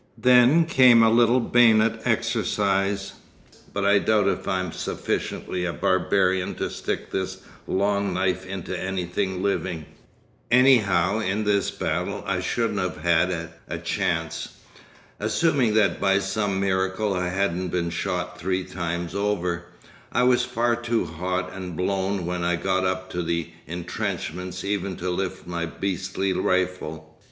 Then 0.17 0.65
came 0.65 1.03
a 1.03 1.11
little 1.11 1.39
bayonet 1.39 2.01
exercise, 2.05 3.13
but 3.71 3.85
I 3.85 3.99
doubt 3.99 4.27
if 4.27 4.47
I 4.47 4.59
am 4.59 4.71
sufficiently 4.71 5.63
a 5.63 5.73
barbarian 5.73 6.55
to 6.55 6.71
stick 6.71 7.11
this 7.11 7.41
long 7.67 8.11
knife 8.15 8.43
into 8.43 8.75
anything 8.75 9.43
living. 9.43 9.85
Anyhow 10.49 11.19
in 11.19 11.43
this 11.43 11.69
battle 11.69 12.23
I 12.25 12.39
shouldn't 12.39 12.79
have 12.79 12.97
had 13.03 13.51
a 13.67 13.77
chance. 13.77 14.57
Assuming 15.19 15.75
that 15.75 16.01
by 16.01 16.17
some 16.17 16.59
miracle 16.59 17.13
I 17.13 17.27
hadn't 17.29 17.67
been 17.67 17.91
shot 17.91 18.39
three 18.39 18.63
times 18.63 19.13
over, 19.13 19.65
I 20.11 20.23
was 20.23 20.43
far 20.43 20.75
too 20.75 21.05
hot 21.05 21.53
and 21.53 21.77
blown 21.77 22.25
when 22.25 22.43
I 22.43 22.55
got 22.55 22.83
up 22.85 23.11
to 23.11 23.21
the 23.21 23.51
entrenchments 23.67 24.63
even 24.63 24.95
to 24.95 25.11
lift 25.11 25.45
my 25.45 25.67
beastly 25.67 26.33
rifle. 26.33 27.19